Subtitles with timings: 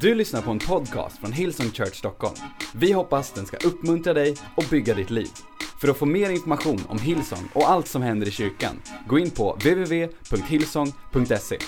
[0.00, 2.34] Du lyssnar på en podcast från Hillsong Church Stockholm.
[2.74, 5.28] Vi hoppas den ska uppmuntra dig och bygga ditt liv.
[5.80, 9.30] För att få mer information om Hillsong och allt som händer i kyrkan, gå in
[9.30, 11.58] på www.hillsong.se.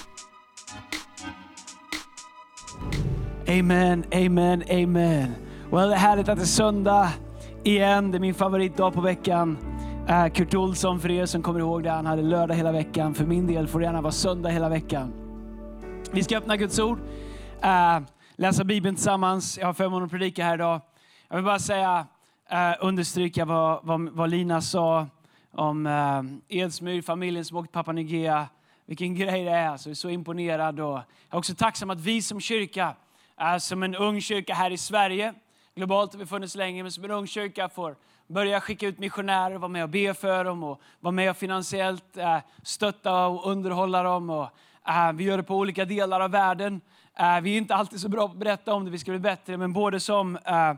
[3.58, 5.30] Amen, amen, amen.
[5.70, 7.08] Well, det är härligt att det är söndag
[7.64, 8.10] igen.
[8.10, 9.58] Det är min favoritdag på veckan.
[10.08, 13.14] Uh, Kurt Olsson, för er som kommer ihåg det, han hade lördag hela veckan.
[13.14, 15.12] För min del får det gärna vara söndag hela veckan.
[16.12, 16.98] Vi ska öppna Guds ord,
[17.64, 18.00] uh,
[18.40, 19.58] läsa Bibeln tillsammans.
[19.58, 20.80] Jag har förmånen att predika här idag.
[21.28, 22.06] Jag vill bara säga,
[22.50, 25.06] eh, understryka vad, vad, vad, Lina sa
[25.52, 28.48] om eh, Edsmyr, familjen som åkte till Papua Nya
[28.86, 29.76] Vilken grej det är.
[29.76, 30.80] Så jag är så imponerad.
[30.80, 32.94] Och jag är också tacksam att vi som kyrka,
[33.60, 35.34] som en ung kyrka här i Sverige,
[35.74, 37.96] globalt har vi funnits länge, men som en ung kyrka får
[38.26, 42.16] börja skicka ut missionärer, vara med och be för dem och vara med och finansiellt
[42.16, 44.30] eh, stötta och underhålla dem.
[44.30, 44.48] Och,
[44.88, 46.80] eh, vi gör det på olika delar av världen.
[47.20, 49.18] Eh, vi är inte alltid så bra på att berätta om det, vi ska bli
[49.18, 50.72] bättre, men både som, eh,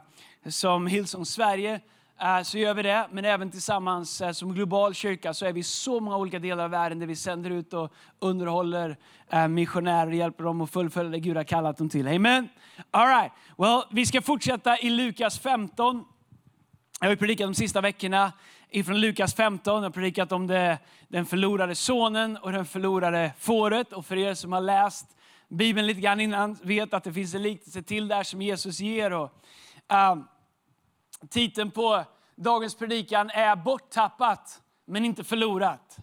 [0.51, 1.81] som Hillsong Sverige
[2.21, 5.63] eh, så gör vi det, men även tillsammans som global kyrka så är vi i
[5.63, 8.97] så många olika delar av världen där vi sänder ut och underhåller
[9.49, 12.09] missionärer och hjälper dem att fullfölja det Gud har kallat dem till.
[12.09, 12.49] Amen.
[12.91, 13.33] All right.
[13.59, 16.05] well, vi ska fortsätta i Lukas 15.
[17.01, 18.33] Jag har predikat de sista veckorna
[18.71, 19.75] ifrån Lukas 15.
[19.75, 20.79] Jag har predikat om det,
[21.09, 23.93] den förlorade sonen och den förlorade fåret.
[23.93, 25.17] Och för er som har läst
[25.51, 29.13] Bibeln lite grann innan vet att det finns en liknelse till där som Jesus ger.
[29.13, 29.33] Och,
[29.93, 30.23] uh,
[31.29, 32.05] titeln på
[32.37, 35.99] dagens predikan är Borttappat men inte förlorat.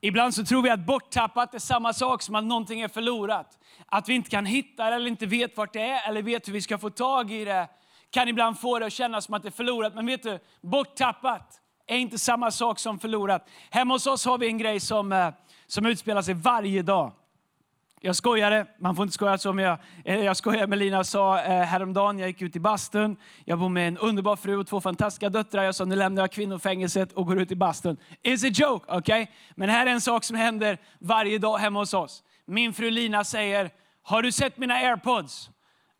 [0.00, 3.58] Ibland så tror vi att borttappat är samma sak som att någonting är förlorat.
[3.86, 6.52] Att vi inte kan hitta det eller inte vet vart det är eller vet hur
[6.52, 7.68] vi ska få tag i det
[8.10, 9.94] kan ibland få det att kännas som att det är förlorat.
[9.94, 13.48] Men vet du, borttappat är inte samma sak som förlorat.
[13.70, 15.28] Hemma hos oss har vi en grej som, eh,
[15.66, 17.12] som utspelar sig varje dag.
[18.04, 21.06] Jag skojade, man får inte skoja så, men jag, eh, jag skojade med Lina och
[21.06, 24.66] sa eh, häromdagen, jag gick ut i bastun, jag bor med en underbar fru och
[24.66, 25.62] två fantastiska döttrar.
[25.62, 27.96] Jag sa, nu lämnar jag kvinnofängelset och går ut i bastun.
[28.22, 29.22] It's a joke, okej?
[29.22, 29.34] Okay?
[29.54, 32.22] Men här är en sak som händer varje dag hemma hos oss.
[32.46, 33.70] Min fru Lina säger,
[34.02, 35.50] har du sett mina airpods?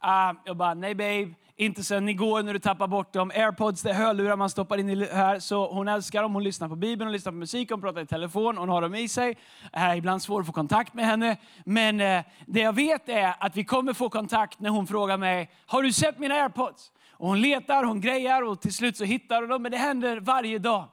[0.04, 3.30] Uh, jag bara, nej babe, inte sen igår när du tappar bort dem.
[3.34, 5.38] Airpods, det är hörlurar man stoppar in i här.
[5.38, 6.34] Så hon älskar dem.
[6.34, 8.94] Hon lyssnar på Bibeln, hon lyssnar på musik, hon pratar i telefon, hon har dem
[8.94, 9.36] i sig.
[9.72, 11.36] Äh, ibland svårt att få kontakt med henne.
[11.64, 15.50] Men eh, det jag vet är att vi kommer få kontakt när hon frågar mig,
[15.66, 16.92] har du sett mina airpods?
[17.10, 19.62] Och hon letar, hon grejar och till slut så hittar hon dem.
[19.62, 20.88] Men det händer varje dag.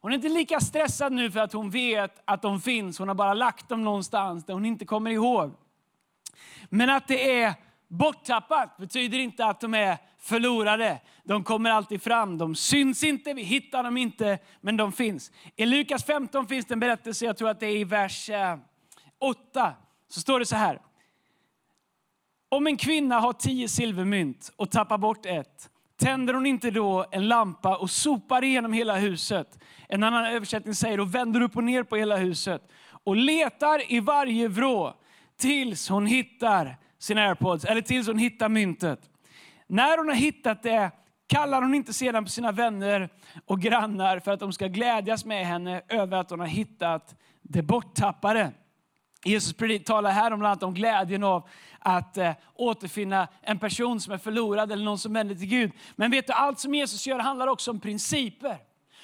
[0.00, 2.98] Hon är inte lika stressad nu för att hon vet att de finns.
[2.98, 5.52] Hon har bara lagt dem någonstans där hon inte kommer ihåg.
[6.68, 7.54] Men att det är
[7.92, 11.00] Borttappat betyder inte att de är förlorade.
[11.24, 12.38] De kommer alltid fram.
[12.38, 15.32] De syns inte, vi hittar dem inte, men de finns.
[15.56, 18.56] I Lukas 15 finns det en berättelse, jag tror att det är i vers eh,
[19.18, 19.72] 8.
[20.08, 20.80] Så står det så här.
[22.48, 27.28] Om en kvinna har tio silvermynt och tappar bort ett, tänder hon inte då en
[27.28, 29.58] lampa och sopar igenom hela huset?
[29.88, 32.62] En annan översättning säger och vänder upp och ner på hela huset
[33.04, 34.94] och letar i varje vrå
[35.36, 39.10] tills hon hittar sina airpods, eller tills hon hittar myntet.
[39.66, 40.90] När hon har hittat det
[41.26, 43.08] kallar hon inte sedan på sina vänner
[43.46, 47.62] och grannar för att de ska glädjas med henne över att hon har hittat det
[47.62, 48.52] borttappade.
[49.24, 49.54] Jesus
[49.84, 51.48] talar här om bland annat om glädjen av
[51.78, 55.72] att eh, återfinna en person som är förlorad eller någon som vänder till Gud.
[55.96, 58.58] Men vet du, allt som Jesus gör handlar också om principer.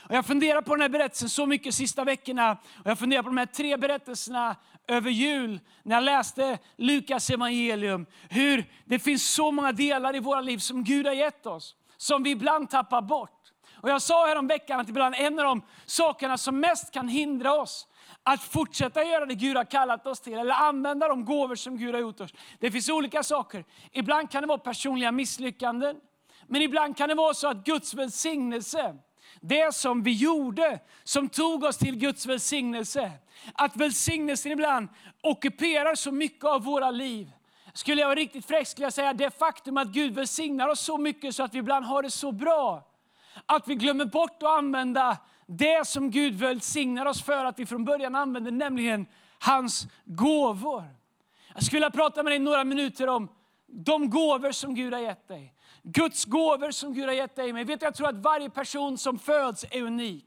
[0.09, 2.53] Och jag funderar på den här berättelsen så mycket sista veckorna.
[2.53, 8.07] Och jag funderar på de här tre berättelserna över jul, när jag läste Lukas evangelium.
[8.29, 12.23] Hur det finns så många delar i våra liv som Gud har gett oss, som
[12.23, 13.53] vi ibland tappar bort.
[13.75, 17.87] Och jag sa häromveckan att ibland en av de sakerna som mest kan hindra oss
[18.23, 21.95] att fortsätta göra det Gud har kallat oss till, eller använda de gåvor som Gud
[21.95, 22.31] har gjort oss.
[22.59, 23.65] Det finns olika saker.
[23.93, 25.97] Ibland kan det vara personliga misslyckanden,
[26.47, 28.97] men ibland kan det vara så att Guds välsignelse
[29.41, 33.13] det som vi gjorde, som tog oss till Guds välsignelse.
[33.55, 34.89] Att välsignelsen ibland
[35.21, 37.31] ockuperar så mycket av våra liv.
[37.73, 40.99] Skulle jag vara riktigt fräck skulle jag säga det faktum att Gud välsignar oss så
[40.99, 42.89] mycket så att vi ibland har det så bra.
[43.47, 45.17] Att vi glömmer bort att använda
[45.47, 49.07] det som Gud välsignar oss för att vi från början använder, nämligen
[49.39, 50.85] hans gåvor.
[51.55, 53.29] Jag skulle vilja prata med dig några minuter om
[53.67, 55.55] de gåvor som Gud har gett dig.
[55.93, 57.67] Guds gåvor som Gud har gett dig med.
[57.67, 60.25] Vet du, jag tror att varje person som föds är unik.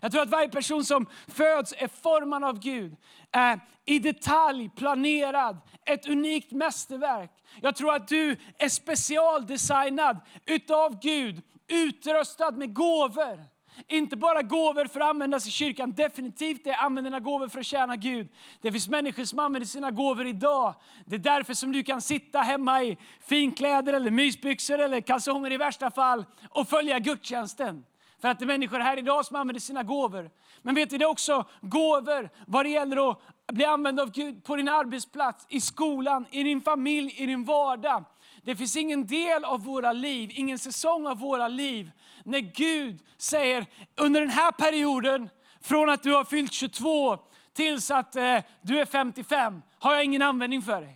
[0.00, 2.96] Jag tror att varje person som föds är formad av Gud.
[3.32, 7.30] Är I detalj planerad, ett unikt mästerverk.
[7.60, 13.57] Jag tror att du är specialdesignad utav Gud, utrustad med gåvor.
[13.86, 16.74] Inte bara gåvor för att användas i kyrkan, definitivt det.
[16.74, 18.28] Använd dina gåvor för att tjäna Gud.
[18.60, 20.74] Det finns människor som använder sina gåvor idag.
[21.04, 25.56] Det är därför som du kan sitta hemma i finkläder, eller mysbyxor eller kalsonger i
[25.56, 27.84] värsta fall och följa gudstjänsten.
[28.20, 30.30] För att det är människor här idag som använder sina gåvor.
[30.62, 33.18] Men vet du, det är också gåvor vad det gäller att
[33.52, 38.04] bli använd av Gud på din arbetsplats, i skolan, i din familj, i din vardag.
[38.42, 41.90] Det finns ingen del av våra liv, ingen säsong av våra liv,
[42.24, 45.30] när Gud säger under den här perioden,
[45.60, 47.18] från att du har fyllt 22
[47.56, 50.94] tills att eh, du är 55, har jag ingen användning för dig.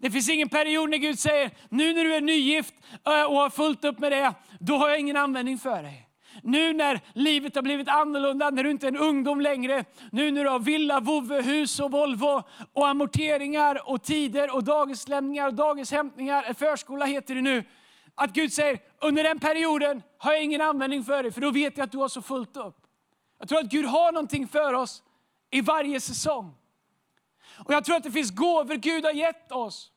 [0.00, 2.74] Det finns ingen period när Gud säger, nu när du är nygift
[3.06, 6.08] eh, och har fullt upp med det, då har jag ingen användning för dig.
[6.42, 10.44] Nu när livet har blivit annorlunda, när du inte är en ungdom längre, nu när
[10.44, 12.42] du har villa, vovve, hus och Volvo
[12.72, 17.64] och amorteringar och tider och dagislämningar och dagishämtningar, förskola heter det nu.
[18.14, 21.76] Att Gud säger, under den perioden har jag ingen användning för dig, för då vet
[21.76, 22.76] jag att du har så fullt upp.
[23.38, 25.02] Jag tror att Gud har någonting för oss
[25.50, 26.54] i varje säsong.
[27.64, 29.90] Och Jag tror att det finns gåvor Gud har gett oss,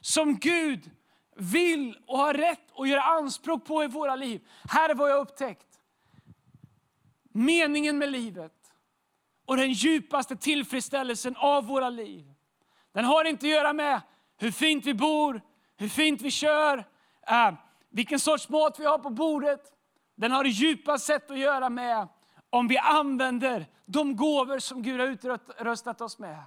[0.00, 0.90] som Gud
[1.36, 4.40] vill och har rätt att göra anspråk på i våra liv.
[4.70, 5.67] Här är vad jag upptäckt
[7.38, 8.52] meningen med livet
[9.46, 12.34] och den djupaste tillfredsställelsen av våra liv.
[12.92, 14.00] Den har inte att göra med
[14.36, 15.42] hur fint vi bor,
[15.76, 16.84] hur fint vi kör,
[17.28, 17.52] äh,
[17.90, 19.72] vilken sorts mat vi har på bordet.
[20.14, 22.08] Den har djupast sett att göra med
[22.50, 26.42] om vi använder de gåvor som Gud har utrustat oss med.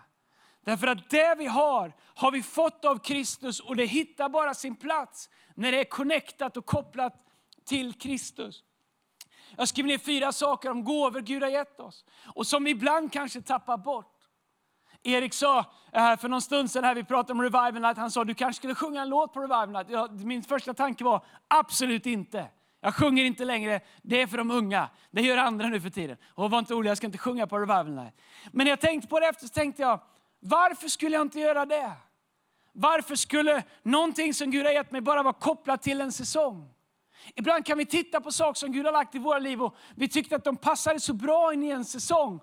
[0.66, 4.76] Därför att det vi har, har vi fått av Kristus och det hittar bara sin
[4.76, 7.26] plats när det är connectat och kopplat
[7.66, 8.64] till Kristus.
[9.58, 13.14] Jag skriver ner fyra saker om gåvor Gud har gett oss och som vi ibland
[13.14, 14.18] kanske tappar bort.
[15.04, 15.60] Erik sa
[15.92, 18.58] eh, för någon stund sedan, här vi pratade om Revival Night, han sa du kanske
[18.58, 19.88] skulle sjunga en låt på Revival Night.
[19.90, 22.48] Ja, min första tanke var absolut inte.
[22.82, 24.90] Jag sjunger inte längre, det är för de unga.
[25.12, 26.18] Det gör andra nu för tiden.
[26.28, 28.14] Och var inte orolig, jag ska inte sjunga på Revival Night.
[28.52, 30.00] Men när jag tänkte på det efter så tänkte jag,
[30.40, 31.92] varför skulle jag inte göra det?
[32.74, 36.74] Varför skulle någonting som Gud har gett mig bara vara kopplat till en säsong?
[37.36, 40.08] Ibland kan vi titta på saker som Gud har lagt i våra liv och vi
[40.08, 42.40] tyckte att de passade så bra in i en säsong.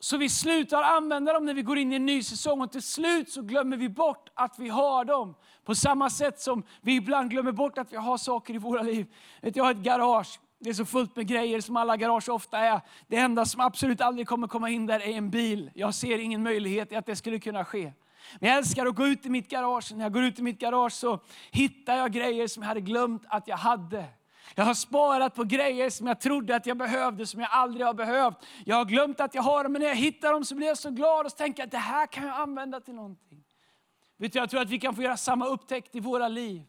[0.00, 2.82] Så vi slutar använda dem när vi går in i en ny säsong och till
[2.82, 5.34] slut så glömmer vi bort att vi har dem.
[5.64, 9.06] På samma sätt som vi ibland glömmer bort att vi har saker i våra liv.
[9.40, 10.40] Jag har ett garage.
[10.58, 12.80] Det är så fullt med grejer som alla garage ofta är.
[13.06, 15.70] Det enda som absolut aldrig kommer komma in där är en bil.
[15.74, 17.92] Jag ser ingen möjlighet i att det skulle kunna ske.
[18.40, 19.92] Men jag älskar att gå ut i mitt garage.
[19.94, 21.20] När jag går ut i mitt garage så
[21.50, 24.04] hittar jag grejer som jag hade glömt att jag hade.
[24.54, 27.94] Jag har sparat på grejer som jag trodde att jag behövde, som jag aldrig har
[27.94, 28.36] behövt.
[28.64, 30.78] Jag har glömt att jag har dem, men när jag hittar dem så blir jag
[30.78, 33.44] så glad och så tänker att det här kan jag använda till någonting.
[34.18, 36.62] Vet du, jag tror att vi kan få göra samma upptäckt i våra liv.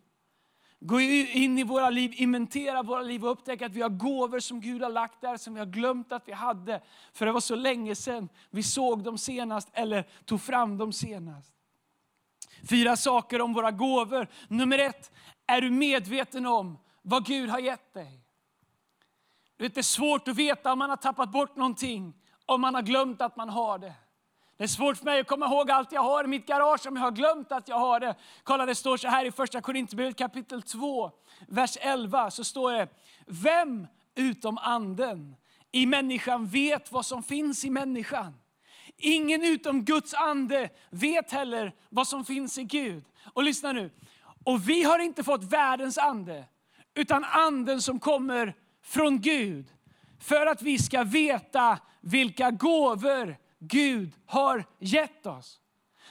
[0.79, 4.62] Gå in i våra liv, inventera våra liv och upptäcka att vi har gåvor som
[4.62, 6.81] Gud har lagt där, som vi har glömt att vi hade.
[7.13, 11.53] För det var så länge sedan vi såg dem senast eller tog fram dem senast.
[12.69, 14.27] Fyra saker om våra gåvor.
[14.47, 15.12] Nummer ett,
[15.47, 18.23] är du medveten om vad Gud har gett dig?
[19.57, 22.13] Det är svårt att veta om man har tappat bort någonting,
[22.45, 23.94] om man har glömt att man har det.
[24.57, 26.95] Det är svårt för mig att komma ihåg allt jag har i mitt garage om
[26.95, 28.15] jag har glömt att jag har det.
[28.44, 31.12] Kolla, det står så här i första Korinthierbrevet kapitel 2,
[31.48, 32.31] vers 11.
[32.31, 32.88] Så står det,
[33.25, 35.36] vem utom anden
[35.71, 38.33] i människan vet vad som finns i människan?
[38.98, 43.04] Ingen utom Guds ande vet heller vad som finns i Gud.
[43.33, 43.92] Och lyssna nu.
[44.44, 46.45] Och vi har inte fått världens ande,
[46.95, 49.66] utan anden som kommer från Gud.
[50.19, 55.59] För att vi ska veta vilka gåvor Gud har gett oss.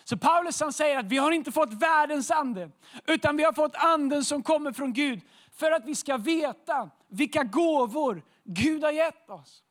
[0.05, 2.71] Så Paulus han säger att vi har inte fått världens ande,
[3.07, 5.21] utan vi har fått anden som kommer från Gud.
[5.53, 9.63] För att vi ska veta vilka gåvor Gud har gett oss.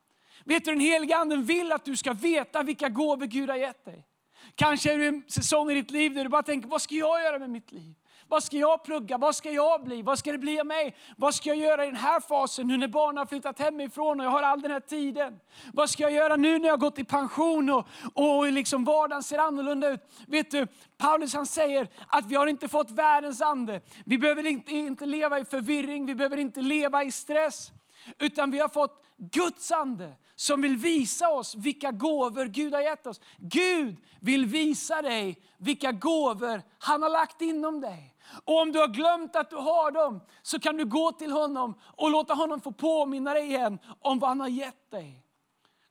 [0.45, 3.85] Vet du, den heliga anden vill att du ska veta vilka gåvor Gud har gett
[3.85, 4.07] dig.
[4.55, 7.21] Kanske är du en säsong i ditt liv där du bara tänker, vad ska jag
[7.21, 7.95] göra med mitt liv?
[8.27, 9.17] Vad ska jag plugga?
[9.17, 10.01] Vad ska jag bli?
[10.01, 10.95] Vad ska det bli av mig?
[11.17, 14.25] Vad ska jag göra i den här fasen nu när barnen har flyttat hemifrån och
[14.25, 15.39] jag har all den här tiden?
[15.73, 19.23] Vad ska jag göra nu när jag har gått i pension och, och liksom vardagen
[19.23, 20.01] ser annorlunda ut?
[20.27, 20.67] Vet du,
[20.97, 23.81] Paulus han säger att vi har inte fått världens ande.
[24.05, 27.71] Vi behöver inte, inte leva i förvirring, vi behöver inte leva i stress.
[28.19, 33.07] Utan vi har fått Guds ande som vill visa oss vilka gåvor Gud har gett
[33.07, 33.21] oss.
[33.37, 38.15] Gud vill visa dig vilka gåvor han har lagt inom dig.
[38.45, 41.79] Och om du har glömt att du har dem, så kan du gå till honom
[41.81, 45.21] och låta honom få påminna dig igen om vad han har gett dig.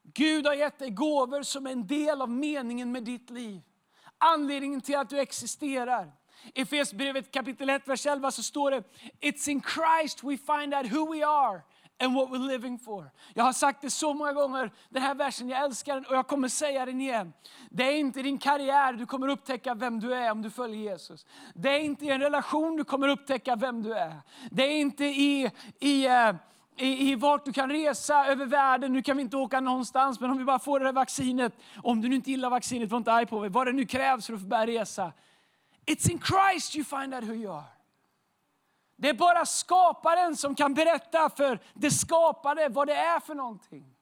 [0.03, 3.61] Gud har gett dig gåvor som är en del av meningen med ditt liv.
[4.19, 6.13] Anledningen till att du existerar.
[6.55, 8.83] I Efesierbrevet kapitel 1, vers 11 så står det
[9.21, 11.63] It's in Christ we find out who we are
[11.99, 13.11] and what we're living for.
[13.35, 16.27] Jag har sagt det så många gånger, den här versen, jag älskar den och jag
[16.27, 17.33] kommer säga den igen.
[17.71, 21.27] Det är inte din karriär du kommer upptäcka vem du är om du följer Jesus.
[21.55, 24.21] Det är inte i en relation du kommer upptäcka vem du är.
[24.51, 26.33] Det är inte i, i eh,
[26.77, 28.93] i, i vart du kan resa över världen.
[28.93, 31.53] Nu kan vi inte åka någonstans, men om vi bara får det här vaccinet.
[31.83, 33.49] Om du nu inte gillar vaccinet, var inte arg på mig.
[33.49, 35.13] Vad det nu krävs för att få börja resa.
[35.87, 37.74] It's in Christ you find out who you are.
[39.05, 43.97] Det är bara skaparen som kan berätta för det skapade vad det är för någonting.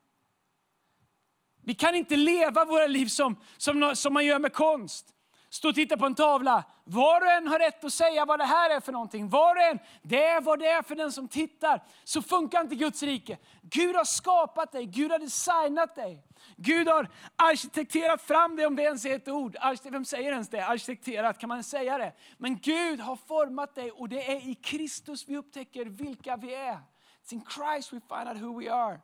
[1.62, 5.06] Vi kan inte leva våra liv som, som, som man gör med konst
[5.52, 6.64] stå och titta på en tavla.
[6.84, 9.28] Var och en har rätt att säga vad det här är för någonting.
[9.28, 11.82] Var och en, det är vad det är för den som tittar.
[12.04, 13.38] Så funkar inte Guds rike.
[13.62, 16.24] Gud har skapat dig, Gud har designat dig.
[16.56, 19.56] Gud har arkitekterat fram dig, om det ens är ett ord.
[19.82, 20.66] Vem säger ens det?
[20.66, 22.12] Arkitekterat, kan man säga det?
[22.38, 26.78] Men Gud har format dig och det är i Kristus vi upptäcker vilka vi är.
[27.24, 29.00] It's in Christ we find out who we are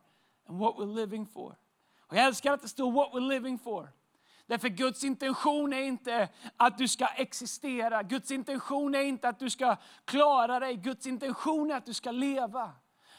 [0.49, 1.57] and what we're living for.
[2.00, 3.88] Och jag älskar att det står what we're living for.
[4.49, 8.02] Därför Guds intention är inte att du ska existera.
[8.02, 10.76] Guds intention är inte att du ska klara dig.
[10.76, 12.73] Guds intention är att du ska leva.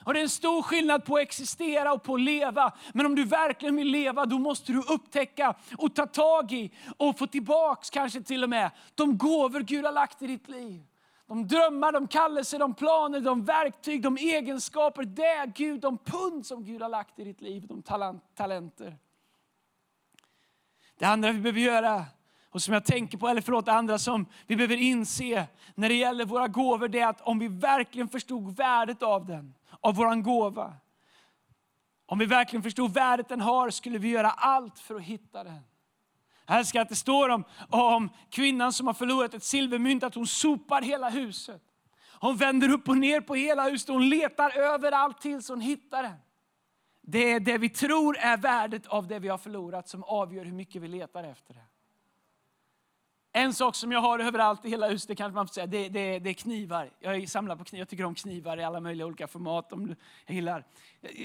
[0.04, 2.74] Och Det är en stor skillnad på att existera och på att leva.
[2.94, 7.18] Men om du verkligen vill leva, då måste du upptäcka och ta tag i och
[7.18, 10.84] få tillbaks kanske till och med de gåvor Gud har lagt i ditt liv.
[11.28, 16.64] De drömmar, de kallelser, de planer, de verktyg, de egenskaper, det Gud, de pund som
[16.64, 17.84] Gud har lagt i ditt liv, de
[18.36, 18.98] talenter.
[21.00, 22.06] Det andra vi behöver göra,
[22.50, 25.96] och som jag tänker på, eller förlåt, det andra som vi behöver inse när det
[25.96, 30.24] gäller våra gåvor, det är att om vi verkligen förstod värdet av den, av våran
[30.24, 30.74] gåva.
[32.06, 35.60] Om vi verkligen förstod värdet den har, skulle vi göra allt för att hitta den.
[36.46, 40.28] Jag älskar att det står om, om kvinnan som har förlorat ett silvermynt, att hon
[40.28, 41.62] sopar hela huset.
[42.20, 46.16] Hon vänder upp och ner på hela huset, hon letar överallt tills hon hittar den.
[47.12, 50.54] Det är det vi tror är värdet av det vi har förlorat som avgör hur
[50.54, 51.66] mycket vi letar efter det.
[53.32, 55.90] En sak som jag har överallt i hela huset, det kanske man får säga, det,
[55.90, 56.92] det, det är knivar.
[57.00, 59.74] Jag samlar på knivar, jag tycker om knivar i alla möjliga olika format.
[59.74, 60.66] Om du, jag, gillar.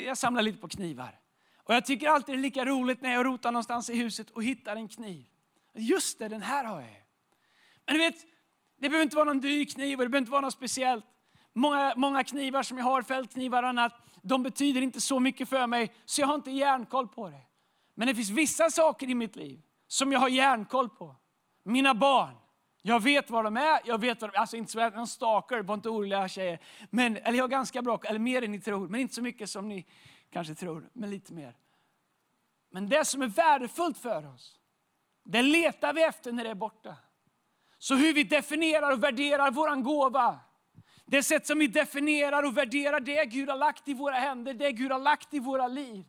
[0.06, 1.20] jag samlar lite på knivar.
[1.56, 4.44] Och jag tycker alltid det är lika roligt när jag rotar någonstans i huset och
[4.44, 5.26] hittar en kniv.
[5.74, 7.02] Just det, den här har jag.
[7.86, 8.16] Men du vet,
[8.76, 11.04] det behöver inte vara någon dyr kniv och det behöver inte vara något speciellt.
[11.54, 13.92] Många, många knivar som jag har, fältknivar och annat,
[14.22, 17.40] de betyder inte så mycket för mig, så jag har inte järnkoll på det.
[17.94, 21.16] Men det finns vissa saker i mitt liv som jag har järnkoll på.
[21.64, 22.34] Mina barn.
[22.82, 25.74] Jag vet var de är, jag vet var de, alltså inte så någon stalker, var
[25.74, 26.58] inte oroliga tjejer.
[26.90, 29.50] Men, eller jag har ganska bra, eller mer än ni tror, men inte så mycket
[29.50, 29.86] som ni
[30.30, 31.56] kanske tror, men lite mer.
[32.70, 34.60] Men det som är värdefullt för oss,
[35.24, 36.96] det letar vi efter när det är borta.
[37.78, 40.40] Så hur vi definierar och värderar våran gåva,
[41.14, 44.72] det sätt som vi definierar och värderar det Gud har lagt i våra händer, det
[44.72, 46.04] Gud har lagt i våra liv.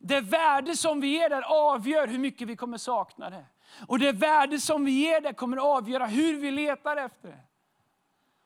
[0.00, 3.46] Det värde som vi ger där avgör hur mycket vi kommer sakna det.
[3.86, 7.38] Och det värde som vi ger det kommer avgöra hur vi letar efter det.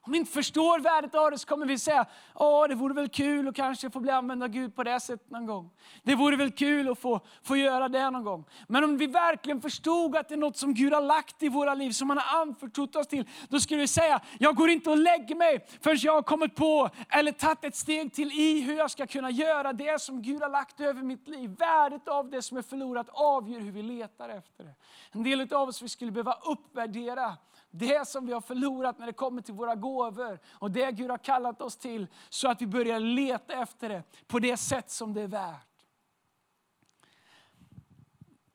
[0.06, 3.08] Om vi inte förstår värdet av det så kommer vi säga, åh det vore väl
[3.08, 5.70] kul att kanske få bli använd av Gud på det sättet någon gång.
[6.02, 8.44] Det vore väl kul att få, få göra det någon gång.
[8.68, 11.74] Men om vi verkligen förstod att det är något som Gud har lagt i våra
[11.74, 14.96] liv, som han har anförtrott oss till, då skulle vi säga, jag går inte och
[14.96, 18.90] lägger mig förrän jag har kommit på eller tagit ett steg till i hur jag
[18.90, 21.50] ska kunna göra det som Gud har lagt över mitt liv.
[21.58, 24.74] Värdet av det som är förlorat avgör hur vi letar efter det.
[25.12, 27.36] En del av oss vi skulle behöva uppvärdera
[27.70, 31.18] det som vi har förlorat när det kommer till våra gåvor och det Gud har
[31.18, 35.22] kallat oss till så att vi börjar leta efter det på det sätt som det
[35.22, 35.66] är värt.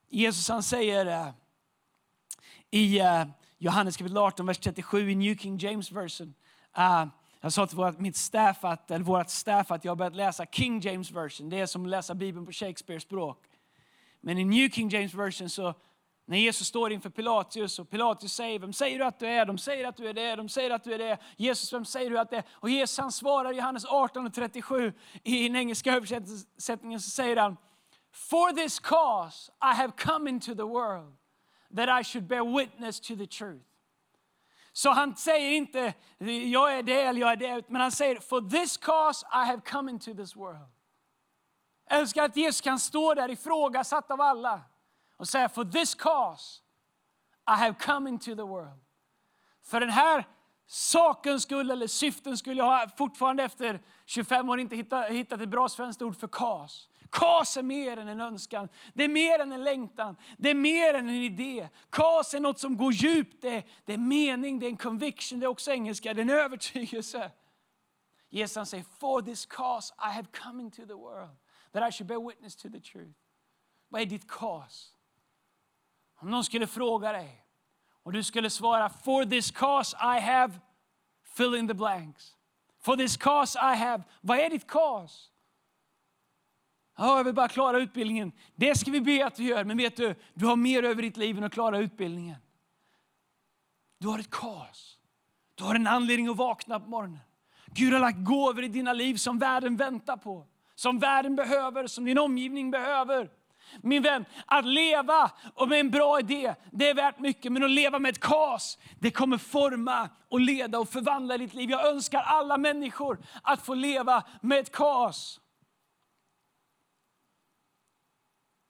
[0.10, 1.34] Jesus han säger eh,
[2.70, 3.26] i eh,
[3.58, 6.34] Johannes kapitel 18, vers 37 i New King James version.
[6.78, 7.06] Uh,
[7.42, 10.46] jag sa till vårt, mitt staff att, eller vårt staff att jag har börjat läsa
[10.46, 11.50] King James version.
[11.50, 13.46] Det är som att läsa Bibeln på Shakespeares språk.
[14.22, 15.74] Men i New King James version så
[16.26, 19.46] när Jesus står inför Pilatus och Pilatus säger, vem säger du att du är?
[19.46, 21.18] De säger att du är det, de säger att du är det.
[21.38, 22.44] Jesus, vem säger du att det är?
[22.52, 27.58] Och Jesus han svarar i Johannes 18.37 i den engelska översättningen så säger han,
[28.12, 31.16] For this cause I have come into the world,
[31.76, 33.66] that I should bear witness to the truth.
[34.74, 35.94] Så han säger inte,
[36.52, 39.62] jag är det eller jag är det, men han säger, For this cause I have
[39.62, 40.72] come into this world.
[41.90, 44.62] Jag älskar att Jesus kan stå där ifrågasatt av alla
[45.22, 46.62] och säga for this cause
[47.48, 48.80] I have come into the world.
[49.64, 50.28] För den här
[50.66, 52.58] sakens skull eller syften skull.
[52.58, 56.90] Jag har fortfarande efter 25 år inte hittat, hittat ett bra svenskt ord för kas.
[57.10, 60.94] Kas är mer än en önskan, det är mer än en längtan, det är mer
[60.94, 61.70] än en idé.
[61.90, 65.40] Kas är något som går djupt, det är, det är mening, det är en conviction,
[65.40, 67.32] det är också engelska, det är en övertygelse.
[68.30, 71.38] Jesus säger, for this cause I have come into the world,
[71.72, 73.20] that I should bear witness to the truth.
[73.90, 75.01] Vad är ditt cause?
[76.22, 77.46] Om någon skulle fråga dig
[78.04, 80.54] och du skulle svara, for this cause I have,
[81.24, 82.36] fill in the blanks.
[82.82, 85.30] For this cause I have, vad är ditt cause?
[86.98, 88.32] Ja, jag vill bara klara utbildningen.
[88.56, 91.18] Det ska vi be att du gör, men vet du, du har mer över ditt
[91.18, 92.38] liv än att klara utbildningen.
[93.98, 94.98] Du har ett cause.
[95.56, 97.20] Du har en anledning att vakna på morgonen.
[97.66, 100.48] Gud har lagt gåvor i dina liv som världen väntar på.
[100.76, 103.30] Som världen behöver, som din omgivning behöver.
[103.82, 107.52] Min vän, att leva och med en bra idé, det är värt mycket.
[107.52, 111.70] Men att leva med ett kas, det kommer forma och leda och förvandla ditt liv.
[111.70, 115.40] Jag önskar alla människor att få leva med ett kas.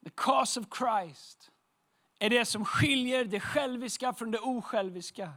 [0.04, 1.52] The cause of Christ
[2.20, 5.30] är det som skiljer det själviska från det osjälviska.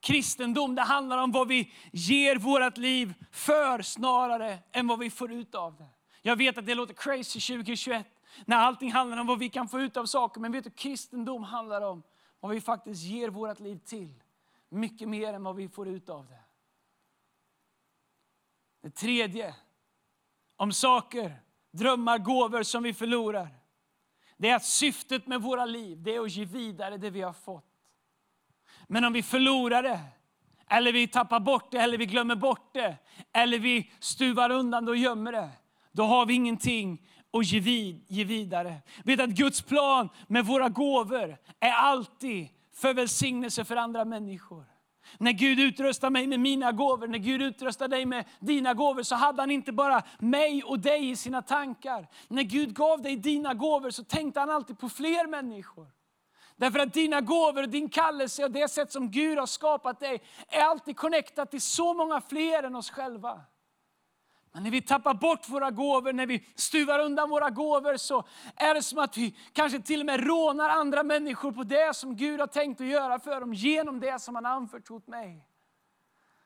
[0.00, 5.32] Kristendom det handlar om vad vi ger vårt liv för snarare än vad vi får
[5.32, 5.88] ut av det.
[6.22, 8.06] Jag vet att det låter crazy 2021
[8.44, 10.40] när allting handlar om vad vi kan få ut av saker.
[10.40, 12.02] Men vet du, kristendom handlar om
[12.40, 14.22] vad vi faktiskt ger vårt liv till.
[14.68, 16.40] Mycket mer än vad vi får ut av det.
[18.82, 19.54] Det tredje,
[20.56, 23.48] om saker, drömmar, gåvor som vi förlorar.
[24.36, 27.32] Det är att syftet med våra liv det är att ge vidare det vi har
[27.32, 27.64] fått.
[28.86, 30.00] Men om vi förlorar det,
[30.68, 32.96] eller vi tappar bort det, eller vi glömmer bort det,
[33.32, 35.50] eller vi stuvar undan det och gömmer det,
[35.92, 38.74] då har vi ingenting och ge, vid, ge vidare.
[39.04, 44.64] Vet att Guds plan med våra gåvor är alltid för välsignelse för andra människor.
[45.18, 49.14] När Gud utrustar mig med mina gåvor, när Gud utrustar dig med dina gåvor, så
[49.14, 52.08] hade han inte bara mig och dig i sina tankar.
[52.28, 55.86] När Gud gav dig dina gåvor så tänkte han alltid på fler människor.
[56.56, 60.62] Därför att dina gåvor, din kallelse och det sätt som Gud har skapat dig är
[60.62, 63.40] alltid connectat till så många fler än oss själva.
[64.54, 68.24] Men när vi tappar bort våra gåvor, när vi stuvar undan våra gåvor så
[68.56, 72.16] är det som att vi kanske till och med rånar andra människor på det som
[72.16, 75.48] Gud har tänkt att göra för dem genom det som han anförtrott mig.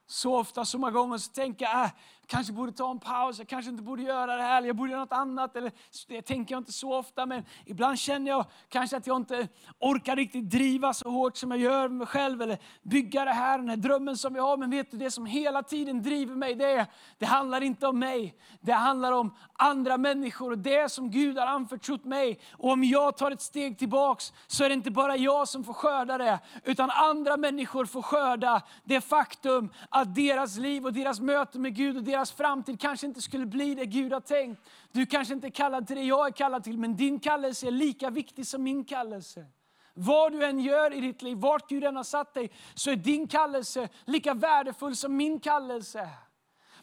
[0.07, 1.91] Så ofta, så många gånger så tänker jag, äh,
[2.29, 5.01] kanske borde ta en paus, jag kanske inte borde göra det här, jag borde göra
[5.01, 5.57] något annat.
[5.57, 5.73] Eller,
[6.09, 10.17] det tänker jag inte så ofta, men ibland känner jag kanske att jag inte orkar
[10.17, 13.69] riktigt driva så hårt som jag gör med mig själv, eller bygga det här, den
[13.69, 14.57] här drömmen som jag har.
[14.57, 16.87] Men vet du, det som hela tiden driver mig, det, är,
[17.19, 18.35] det handlar inte om mig.
[18.61, 22.41] Det handlar om andra människor och det som Gud har anförtrott mig.
[22.53, 25.73] Och om jag tar ett steg tillbaks, så är det inte bara jag som får
[25.75, 31.59] skörda det, utan andra människor får skörda det faktum att deras liv och deras möte
[31.59, 34.63] med Gud och deras deras framtid kanske inte skulle bli det Gud har tänkt.
[34.93, 37.71] Du kanske inte är kallad till det jag är kallad till, men din kallelse är
[37.71, 39.47] lika viktig som min kallelse.
[39.95, 42.97] Vad du än gör i ditt liv, vart Gud än har satt dig, så är
[42.97, 46.09] din kallelse lika värdefull som min kallelse.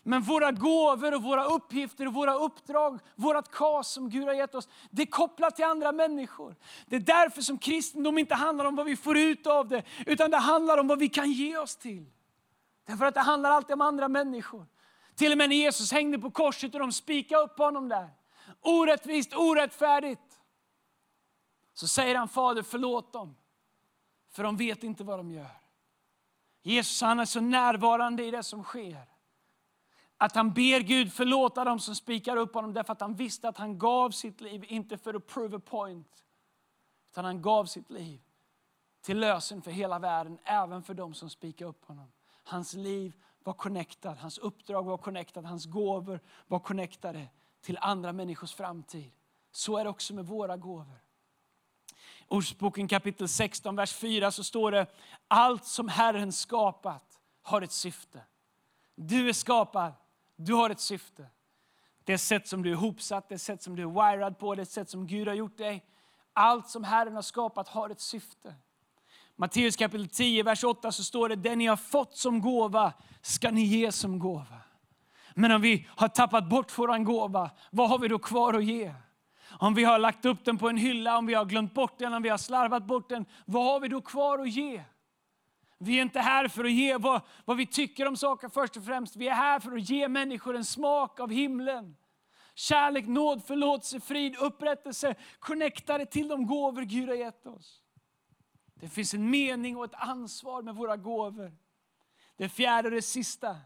[0.04, 4.56] Men våra gåvor, och våra uppgifter, och våra uppdrag, vårt kas som Gud har gett
[4.56, 6.56] oss, det är kopplat till andra människor.
[6.86, 10.32] Det är därför som kristendom inte handlar om vad vi får ut av det, utan
[10.32, 12.06] det handlar om vad vi kan ge oss till.
[12.88, 14.66] Därför att det handlar alltid om andra människor.
[15.16, 18.10] Till och med när Jesus hängde på korset och de spikade upp honom där.
[18.62, 20.40] Orättvist, orättfärdigt.
[21.74, 23.36] Så säger han, Fader förlåt dem.
[24.30, 25.52] För de vet inte vad de gör.
[26.62, 29.08] Jesus han är så närvarande i det som sker.
[30.18, 33.58] Att han ber Gud förlåta dem som spikar upp honom därför att han visste att
[33.58, 36.26] han gav sitt liv, inte för att prove a point.
[37.12, 38.22] Utan han gav sitt liv
[39.02, 42.12] till lösen för hela världen, även för dem som spikar upp honom.
[42.44, 43.14] Hans liv
[43.46, 47.28] var connectad, hans uppdrag var connectad, hans gåvor var connectade
[47.62, 49.12] till andra människors framtid.
[49.52, 51.00] Så är det också med våra gåvor.
[52.28, 54.86] Ordsboken kapitel 16, vers 4 så står det,
[55.28, 58.22] allt som Herren skapat har ett syfte.
[58.96, 59.94] Du är skapad,
[60.36, 61.30] du har ett syfte.
[62.04, 64.90] Det sätt som du är hopsatt, det sätt som du är wired på, det sätt
[64.90, 65.86] som Gud har gjort dig.
[66.34, 68.56] Allt som Herren har skapat har ett syfte.
[69.36, 73.52] Matteus kapitel 10, vers 8 så står det, det ni har fått som gåva ska
[73.52, 74.62] ni ge som gåva.
[75.34, 78.94] Men om vi har tappat bort vår gåva, vad har vi då kvar att ge?
[79.60, 82.14] Om vi har lagt upp den på en hylla, om vi har glömt bort den,
[82.14, 84.84] om vi har slarvat bort den, vad har vi då kvar att ge?
[85.78, 88.86] Vi är inte här för att ge vad, vad vi tycker om saker först och
[88.86, 89.16] främst.
[89.16, 91.96] Vi är här för att ge människor en smak av himlen.
[92.56, 97.82] Kärlek, nåd, förlåtelse, frid, upprättelse, connectade till de gåvor Gud har gett oss.
[98.80, 101.58] Det finns en mening och ett ansvar med våra gåvor.
[102.38, 103.58] Det fjärde och det sista,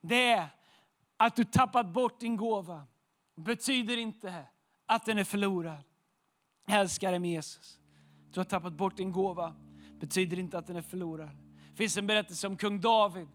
[0.00, 0.48] det är
[1.16, 2.86] att du tappat bort din gåva.
[3.36, 4.44] betyder inte
[4.86, 5.82] att den är förlorad.
[6.68, 7.78] Älskare med Jesus.
[8.32, 9.54] Du har tappat bort din gåva.
[10.00, 11.30] betyder inte att den är förlorad.
[11.70, 13.28] Det finns en berättelse om kung David.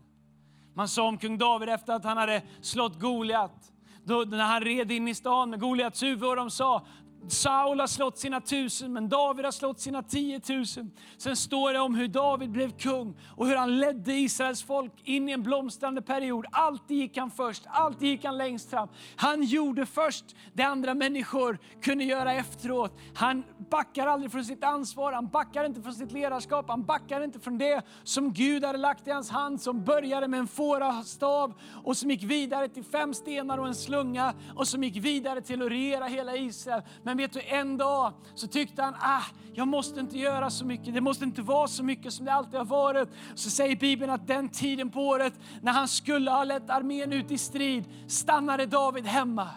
[0.74, 3.72] Man sa om kung David efter att han hade slått Goliat,
[4.04, 6.86] då, när han red in i stan med Goliats huvud och de sa
[7.28, 10.92] Saul har slått sina tusen, men David har slått sina tiotusen.
[11.18, 15.30] Sen står det om hur David blev kung och hur han ledde Israels folk in
[15.30, 16.46] i en blomstrande period.
[16.52, 18.90] Alltid gick han först, alltid gick han längst fram.
[19.16, 23.00] Han gjorde först det andra människor kunde göra efteråt.
[23.14, 27.40] Han backar aldrig från sitt ansvar, han backar inte från sitt ledarskap, han backar inte
[27.40, 31.54] från det som Gud hade lagt i hans hand, som började med en fårastav
[31.84, 35.62] och som gick vidare till fem stenar och en slunga och som gick vidare till
[35.62, 36.82] att regera hela Israel.
[37.08, 40.94] Men vet du, en dag så tyckte han, ah, jag måste inte göra så mycket.
[40.94, 43.10] Det måste inte vara så mycket som det alltid har varit.
[43.36, 47.32] Så säger Bibeln att den tiden på året när han skulle ha lett armén ut
[47.32, 49.50] i strid stannade David hemma.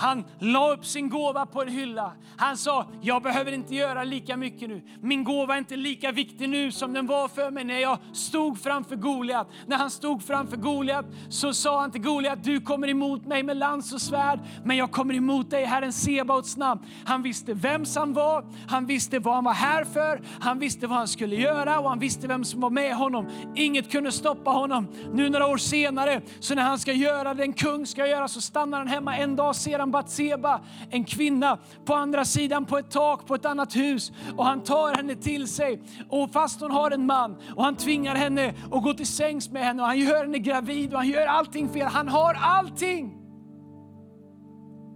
[0.00, 2.12] Han la upp sin gåva på en hylla.
[2.36, 4.82] Han sa, jag behöver inte göra lika mycket nu.
[5.00, 8.60] Min gåva är inte lika viktig nu som den var för mig när jag stod
[8.60, 9.48] framför Goliat.
[9.66, 13.56] När han stod framför Goliat så sa han till Goliat, du kommer emot mig med
[13.56, 16.80] lans och svärd, men jag kommer emot dig Herren Sebaots namn.
[17.04, 20.98] Han visste vems han var, han visste vad han var här för, han visste vad
[20.98, 23.28] han skulle göra och han visste vem som var med honom.
[23.54, 24.88] Inget kunde stoppa honom.
[25.12, 28.40] Nu några år senare, så när han ska göra det en kung ska göra, så
[28.40, 29.16] stannar han hemma.
[29.16, 33.44] En dag ser han Batseba, en kvinna på andra sidan på ett tak på ett
[33.44, 35.82] annat hus och han tar henne till sig.
[36.08, 39.64] Och fast hon har en man och han tvingar henne att gå till sängs med
[39.64, 41.86] henne och han gör henne gravid och han gör allting fel.
[41.86, 43.16] Han har allting!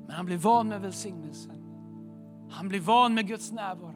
[0.07, 1.53] Men han blir van med välsignelsen.
[2.51, 3.95] Han blir van med Guds närvaro.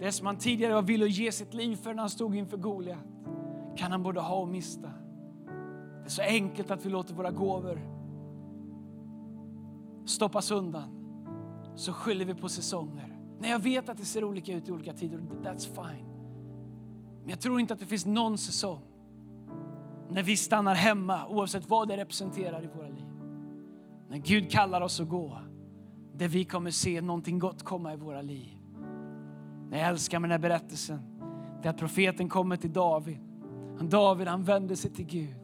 [0.00, 2.56] Det som han tidigare var villig att ge sitt liv för när han stod inför
[2.56, 2.98] Goliat
[3.76, 4.88] kan han både ha och mista.
[6.02, 7.80] Det är så enkelt att vi låter våra gåvor
[10.04, 10.88] stoppas undan.
[11.74, 13.18] Så skyller vi på säsonger.
[13.38, 15.18] Nej, jag vet att det ser olika ut i olika tider.
[15.18, 16.06] That's fine.
[17.20, 18.82] Men jag tror inte att det finns någon säsong
[20.10, 23.06] när vi stannar hemma oavsett vad det representerar i våra liv.
[24.08, 25.38] När Gud kallar oss att gå,
[26.14, 28.58] där vi kommer se någonting gott komma i våra liv.
[29.70, 31.00] Det jag älskar med den här berättelsen,
[31.62, 33.18] det är att profeten kommer till David.
[33.80, 35.41] David han vänder sig till Gud.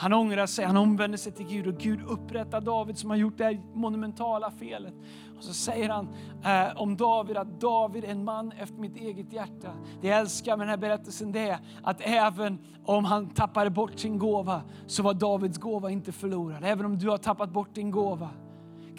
[0.00, 3.38] Han ångrar sig, han omvänder sig till Gud och Gud upprättar David som har gjort
[3.38, 4.94] det här monumentala felet.
[5.36, 6.08] Och så säger han
[6.44, 9.72] eh, om David att David är en man efter mitt eget hjärta.
[10.00, 13.98] Det jag älskar med den här berättelsen det är att även om han tappade bort
[13.98, 16.64] sin gåva så var Davids gåva inte förlorad.
[16.64, 18.28] Även om du har tappat bort din gåva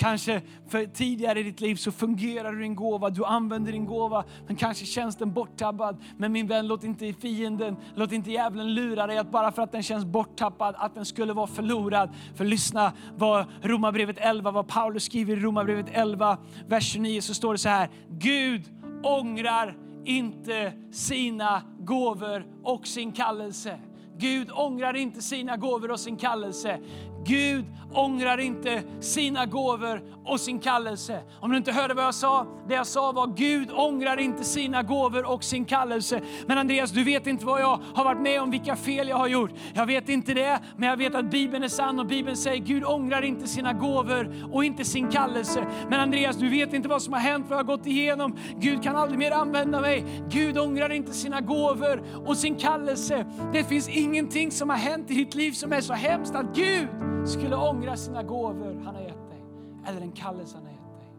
[0.01, 4.55] Kanske för tidigare i ditt liv så fungerar din gåva, du använder din gåva, men
[4.55, 5.97] kanske känns den borttappad.
[6.17, 9.71] Men min vän, låt inte fienden, låt inte djävulen lura dig att bara för att
[9.71, 12.09] den känns borttappad, att den skulle vara förlorad.
[12.35, 16.37] För lyssna vad Romarbrevet 11, vad Paulus skriver i Romarbrevet 11,
[16.67, 17.89] vers 29 så står det så här.
[18.09, 18.63] Gud
[19.03, 23.79] ångrar inte sina gåvor och sin kallelse.
[24.17, 26.79] Gud ångrar inte sina gåvor och sin kallelse.
[27.25, 31.21] Gud ångrar inte sina gåvor och sin kallelse.
[31.39, 34.83] Om du inte hörde vad jag sa, det jag sa var Gud ångrar inte sina
[34.83, 36.21] gåvor och sin kallelse.
[36.47, 39.27] Men Andreas, du vet inte vad jag har varit med om, vilka fel jag har
[39.27, 39.51] gjort.
[39.73, 42.83] Jag vet inte det, men jag vet att Bibeln är sann och Bibeln säger Gud
[42.85, 45.65] ångrar inte sina gåvor och inte sin kallelse.
[45.89, 48.37] Men Andreas, du vet inte vad som har hänt, vad jag har gått igenom.
[48.59, 50.05] Gud kan aldrig mer använda mig.
[50.29, 53.25] Gud ångrar inte sina gåvor och sin kallelse.
[53.53, 56.87] Det finns ingenting som har hänt i ditt liv som är så hemskt att Gud
[57.25, 59.43] skulle ångra ångra sina gåvor han har gett dig,
[59.85, 61.11] eller den kallelse han har gett dig.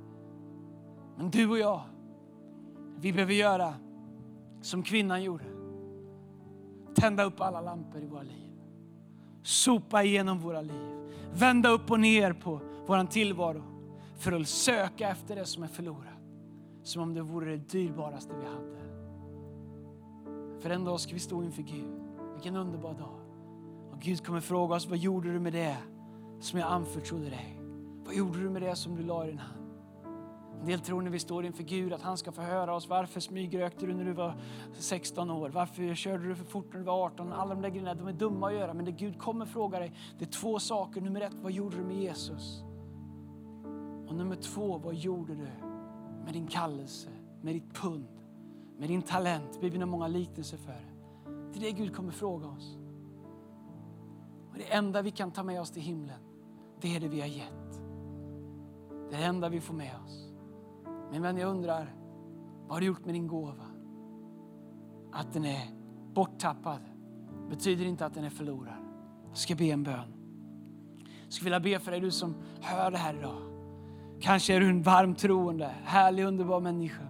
[1.16, 1.82] Men du och jag,
[2.98, 3.74] vi behöver göra
[4.60, 5.44] som kvinnan gjorde.
[6.94, 8.52] Tända upp alla lampor i våra liv.
[9.42, 11.10] Sopa igenom våra liv.
[11.34, 13.62] Vända upp och ner på vår tillvaro
[14.18, 16.08] för att söka efter det som är förlorat.
[16.82, 18.82] Som om det vore det dyrbaraste vi hade.
[20.60, 22.02] För en dag ska vi stå inför Gud.
[22.32, 23.20] Vilken underbar dag.
[23.92, 25.76] Och Gud kommer fråga oss, vad gjorde du med det
[26.44, 27.60] som jag anförtrodde dig?
[28.04, 29.62] Vad gjorde du med det som du la i din hand?
[30.60, 32.88] En del tror när vi står inför Gud att han ska få höra oss.
[32.88, 34.34] Varför smygrökte du när du var
[34.72, 35.50] 16 år?
[35.50, 37.32] Varför körde du för fort när du var 18?
[37.32, 38.74] Alla de där grejerna, de är dumma att göra.
[38.74, 41.00] Men det Gud kommer fråga dig, det är två saker.
[41.00, 42.62] Nummer ett, vad gjorde du med Jesus?
[44.08, 45.48] Och nummer två, vad gjorde du
[46.24, 47.08] med din kallelse,
[47.40, 48.08] med ditt pund,
[48.78, 49.60] med din talent?
[49.60, 50.92] Bibeln har många liknelser för det.
[51.52, 52.78] Det är det Gud kommer fråga oss.
[54.50, 56.20] Och det enda vi kan ta med oss till himlen,
[56.82, 57.80] det är det vi har gett.
[59.10, 60.28] Det är det enda vi får med oss.
[61.10, 61.94] Men vän, jag undrar,
[62.62, 63.66] vad har du gjort med din gåva?
[65.12, 65.68] Att den är
[66.14, 66.80] borttappad
[67.50, 68.74] betyder inte att den är förlorad.
[69.28, 70.14] Jag ska be en bön.
[71.24, 73.42] Jag skulle vilja be för dig, du som hör det här idag.
[74.20, 77.02] Kanske är du en varm troende, härlig, underbar människa.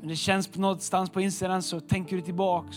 [0.00, 2.76] Men det känns på någonstans på insidan så tänker du tillbaks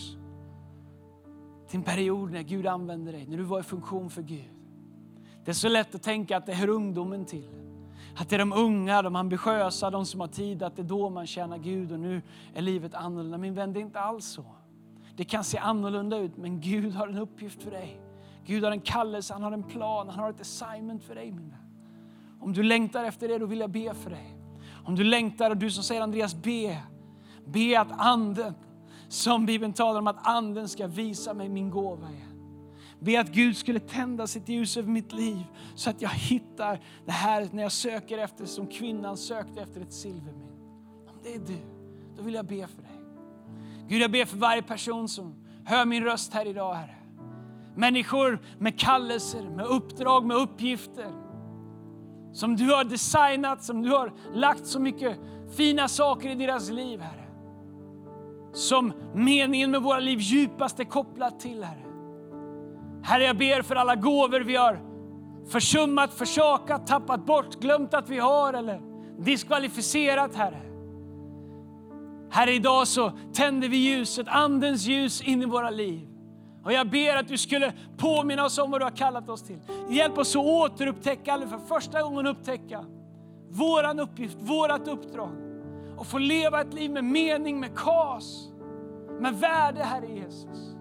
[1.68, 4.59] till en period när Gud använde dig, när du var i funktion för Gud.
[5.44, 7.48] Det är så lätt att tänka att det hör ungdomen till.
[8.16, 11.10] Att det är de unga, de ambitiösa, de som har tid, att det är då
[11.10, 12.22] man tjänar Gud och nu
[12.54, 13.38] är livet annorlunda.
[13.38, 14.44] Min vän, det är inte alls så.
[15.16, 18.00] Det kan se annorlunda ut, men Gud har en uppgift för dig.
[18.46, 21.50] Gud har en kallelse, han har en plan, han har ett assignment för dig min
[21.50, 21.58] vän.
[22.40, 24.36] Om du längtar efter det, då vill jag be för dig.
[24.84, 26.78] Om du längtar och du som säger Andreas, be.
[27.46, 28.54] Be att anden,
[29.08, 32.29] som Bibeln talar om, att anden ska visa mig min gåva igen.
[33.00, 37.12] Be att Gud skulle tända sitt ljus över mitt liv så att jag hittar det
[37.12, 40.60] här när jag söker efter, som kvinnan sökte efter ett silvermynt.
[41.08, 41.58] Om det är du,
[42.16, 43.00] då vill jag be för dig.
[43.88, 45.34] Gud, jag ber för varje person som
[45.64, 46.96] hör min röst här idag, Herre.
[47.76, 51.12] Människor med kallelser, med uppdrag, med uppgifter.
[52.32, 55.18] Som du har designat, som du har lagt så mycket
[55.56, 57.26] fina saker i deras liv, Herre.
[58.52, 61.89] Som meningen med våra liv djupast är kopplat till, Herre.
[63.02, 64.80] Herre, jag ber för alla gåvor vi har
[65.50, 68.80] försummat, försakat, tappat bort, glömt att vi har eller
[69.18, 70.60] diskvalificerat, Herre.
[72.30, 76.06] Herre, idag så tänder vi ljuset, Andens ljus in i våra liv.
[76.64, 79.60] Och jag ber att du skulle påminna oss om vad du har kallat oss till.
[79.88, 82.84] Hjälp oss att återupptäcka, eller för första gången upptäcka,
[83.50, 85.32] våran uppgift, vårat uppdrag.
[85.96, 88.48] Och få leva ett liv med mening, med kas,
[89.20, 90.76] med värde, Herre Jesus.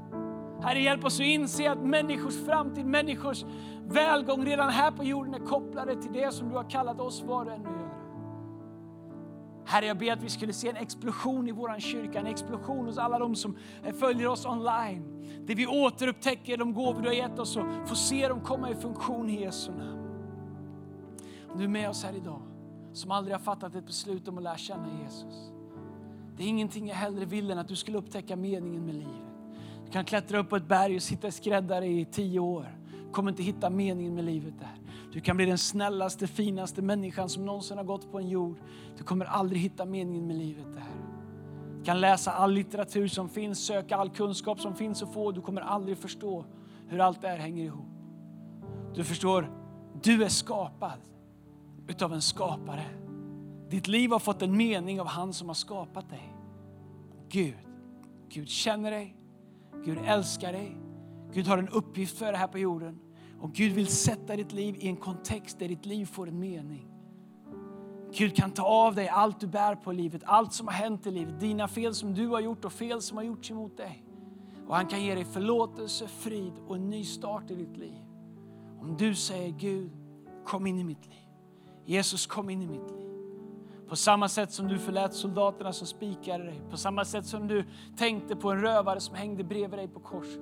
[0.62, 3.46] Herre, hjälp oss att inse att människors framtid, människors
[3.88, 7.46] välgång redan här på jorden är kopplade till det som du har kallat oss var
[7.46, 7.90] och en att göra.
[9.66, 12.98] Herre, jag ber att vi skulle se en explosion i vår kyrka, en explosion hos
[12.98, 13.58] alla de som
[14.00, 15.26] följer oss online.
[15.46, 18.76] Där vi återupptäcker de gåvor du har gett oss och får se dem komma i
[18.76, 20.00] funktion i Jesu namn.
[21.52, 22.42] Om du är med oss här idag,
[22.94, 25.52] som aldrig har fattat ett beslut om att lära känna Jesus.
[26.38, 29.29] Det är ingenting jag hellre vill än att du skulle upptäcka meningen med livet.
[29.90, 32.78] Du kan klättra upp på ett berg och sitta skräddare i tio år.
[33.08, 34.76] Du kommer inte hitta meningen med livet där.
[35.14, 38.58] Du kan bli den snällaste, finaste människan som någonsin har gått på en jord.
[38.98, 40.84] Du kommer aldrig hitta meningen med livet där.
[41.78, 45.32] Du kan läsa all litteratur som finns, söka all kunskap som finns att få.
[45.32, 46.46] Du kommer aldrig förstå
[46.88, 47.88] hur allt det här hänger ihop.
[48.96, 49.52] Du förstår,
[50.04, 51.00] du är skapad
[51.88, 52.86] utav en skapare.
[53.70, 56.36] Ditt liv har fått en mening av han som har skapat dig.
[57.30, 57.58] Gud,
[58.30, 59.16] Gud känner dig,
[59.86, 60.78] Gud älskar dig.
[61.34, 63.00] Gud har en uppgift för dig här på jorden.
[63.40, 66.88] Och Gud vill sätta ditt liv i en kontext där ditt liv får en mening.
[68.14, 71.08] Gud kan ta av dig allt du bär på i livet, allt som har hänt
[71.08, 74.04] i livet, dina fel som du har gjort och fel som har gjorts emot dig.
[74.68, 78.02] Och han kan ge dig förlåtelse, frid och en ny start i ditt liv.
[78.82, 79.92] Om du säger Gud,
[80.46, 81.28] kom in i mitt liv.
[81.86, 83.09] Jesus, kom in i mitt liv.
[83.90, 87.66] På samma sätt som du förlät soldaterna som spikade dig, på samma sätt som du
[87.98, 90.42] tänkte på en rövare som hängde bredvid dig på korset,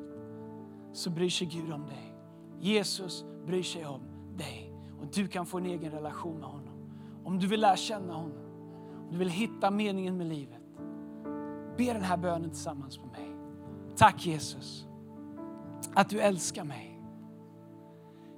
[0.94, 2.16] så bryr sig Gud om dig.
[2.60, 4.02] Jesus bryr sig om
[4.38, 6.74] dig och du kan få en egen relation med honom.
[7.24, 8.38] Om du vill lära känna honom,
[9.06, 10.62] om du vill hitta meningen med livet,
[11.78, 13.36] be den här bönen tillsammans med mig.
[13.96, 14.88] Tack Jesus,
[15.94, 17.02] att du älskar mig.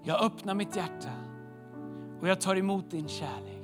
[0.03, 1.11] Jag öppnar mitt hjärta
[2.21, 3.58] och jag tar emot din kärlek.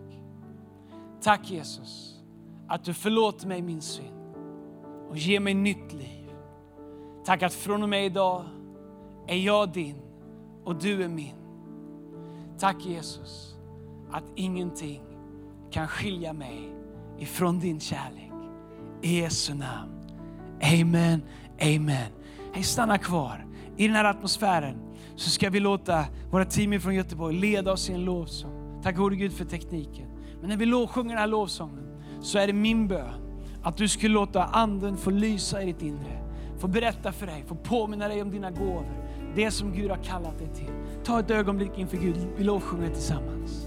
[1.25, 2.15] Tack Jesus
[2.67, 4.35] att du förlåter mig min synd
[5.09, 6.29] och ger mig nytt liv.
[7.25, 8.43] Tack att från och med idag
[9.27, 10.01] är jag din
[10.63, 11.35] och du är min.
[12.59, 13.55] Tack Jesus
[14.11, 15.01] att ingenting
[15.71, 16.75] kan skilja mig
[17.19, 18.31] ifrån din kärlek.
[19.01, 19.91] I Jesu namn.
[20.61, 21.21] Amen,
[21.61, 22.11] amen.
[22.53, 23.45] Hej, stanna kvar.
[23.77, 24.77] I den här atmosfären
[25.15, 28.81] så ska vi låta våra team från Göteborg leda oss i en lovsång.
[28.83, 30.14] Tack gode Gud för tekniken.
[30.45, 31.83] Men när vi lovsjunger den här lovsången
[32.21, 36.21] så är det min bön att du skulle låta anden få lysa i ditt inre.
[36.59, 39.07] Få berätta för dig, få påminna dig om dina gåvor.
[39.35, 40.69] Det som Gud har kallat dig till.
[41.03, 42.27] Ta ett ögonblick inför Gud.
[42.37, 43.64] Vi lovsjunger tillsammans.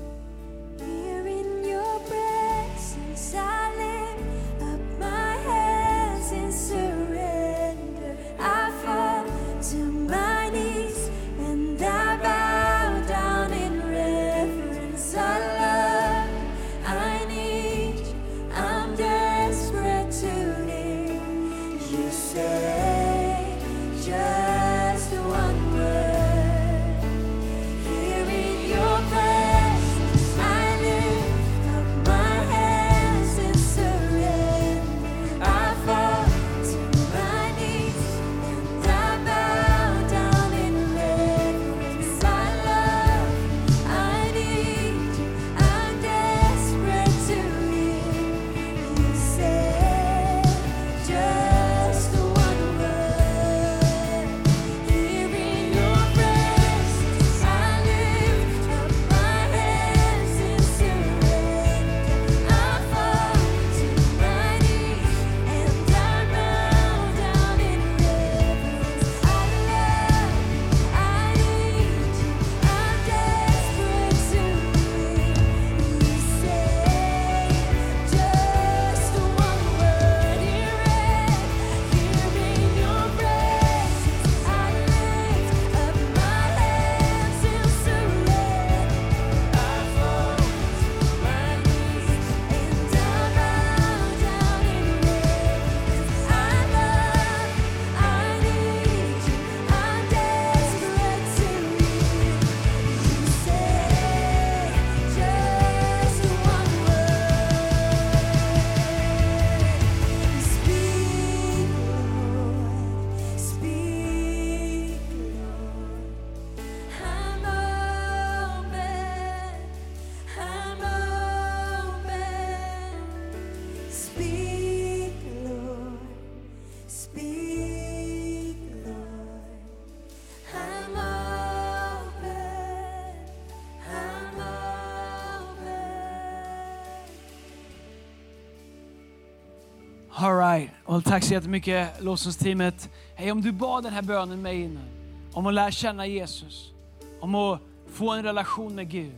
[140.20, 142.90] Alright, well, tack så jättemycket lovsångsteamet.
[143.14, 144.84] Hej, om du bad den här bönen med innan,
[145.32, 146.72] om att lära känna Jesus,
[147.20, 147.60] om att
[147.92, 149.12] få en relation med Gud,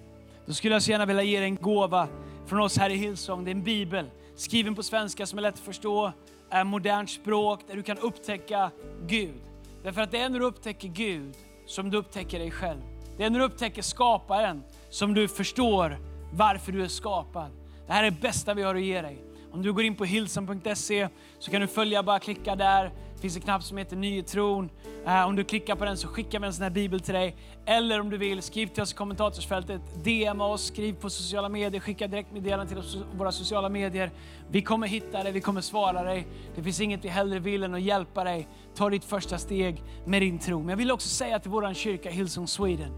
[0.47, 2.09] då skulle jag så gärna vilja ge dig en gåva
[2.47, 3.45] från oss här i Hillsong.
[3.45, 6.13] Det är en bibel, skriven på svenska som är lätt att förstå,
[6.51, 8.71] är modernt språk där du kan upptäcka
[9.07, 9.41] Gud.
[9.83, 11.35] Därför att det är när du upptäcker Gud
[11.67, 12.81] som du upptäcker dig själv.
[13.17, 15.99] Det är när du upptäcker skaparen som du förstår
[16.33, 17.51] varför du är skapad.
[17.87, 19.30] Det här är det bästa vi har att ge dig.
[19.53, 21.09] Om du går in på hillsong.se
[21.39, 22.85] så kan du följa, bara klicka där.
[23.15, 24.71] Det finns en knapp som heter Ny i tron.
[25.07, 27.37] Eh, om du klickar på den så skickar vi en sån här bibel till dig.
[27.67, 31.81] Eller om du vill, skriv till oss i kommentatorsfältet, DM oss, skriv på sociala medier,
[31.81, 34.11] skicka direktmeddelanden till oss, våra sociala medier.
[34.51, 36.27] Vi kommer hitta dig, vi kommer svara dig.
[36.55, 40.23] Det finns inget vi hellre vill än att hjälpa dig ta ditt första steg med
[40.23, 40.59] din tro.
[40.59, 42.93] Men jag vill också säga till vår kyrka Hillsong Sweden,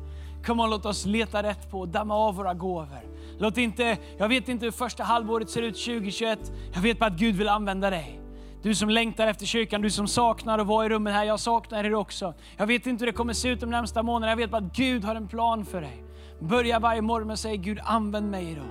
[0.45, 3.03] kom och låt oss leta rätt på och damma av våra gåvor.
[3.39, 6.39] Låt inte, jag vet inte hur första halvåret ser ut 2021.
[6.75, 8.21] Jag vet bara att Gud vill använda dig.
[8.63, 11.85] Du som längtar efter kyrkan, du som saknar att vara i rummet här, jag saknar
[11.85, 12.35] er också.
[12.57, 14.77] Jag vet inte hur det kommer se ut de närmsta månaderna, jag vet bara att
[14.77, 16.05] Gud har en plan för dig.
[16.41, 18.65] Börja varje morgon med att säga Gud använd mig idag.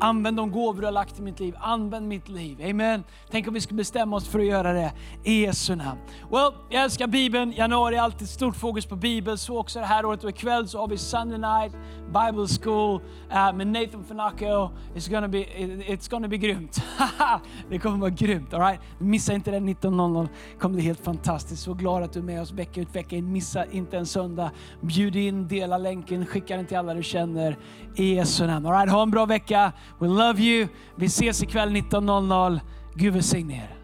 [0.00, 1.54] Använd de gåvor du har lagt i mitt liv.
[1.60, 2.62] Använd mitt liv.
[2.70, 3.04] Amen.
[3.30, 4.92] Tänk om vi skulle bestämma oss för att göra det
[5.24, 6.00] i Jesu namn.
[6.30, 7.52] Well, jag älskar Bibeln.
[7.52, 9.38] Januari är alltid stort fokus på Bibeln.
[9.38, 10.24] Så också det här året.
[10.24, 11.72] Och ikväll så har vi Sunday night
[12.06, 14.70] Bible School uh, med Nathan Fanaco.
[14.94, 16.82] It's gonna be, it's gonna be grymt.
[17.70, 18.54] det kommer vara grymt.
[18.54, 18.80] All right?
[18.98, 20.28] Missa inte den 19.00.
[20.52, 21.62] Det kommer bli helt fantastiskt.
[21.62, 23.32] Så glad att du är med oss vecka ut vecka in.
[23.32, 24.50] Missa inte en söndag.
[24.80, 27.56] Bjud in, dela länken, skicka den till alla du känner.
[27.96, 28.66] I Jesu namn.
[28.66, 28.90] All right?
[28.90, 29.72] Ha en bra vecka.
[29.98, 30.68] We love you.
[30.96, 32.60] Vi ses ikväll 19.00.
[32.94, 33.76] Gud välsigne er.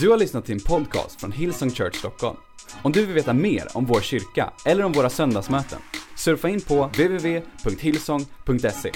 [0.00, 2.36] Du har lyssnat till en podcast från Hillsong Church Stockholm.
[2.82, 5.78] Om du vill veta mer om vår kyrka eller om våra söndagsmöten,
[6.16, 8.92] surfa in på www.hillsong.se.